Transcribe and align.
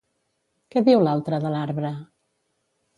Què 0.75 0.83
diu 0.89 1.05
l'altre 1.09 1.41
de 1.47 1.55
l'arbre? 1.59 1.95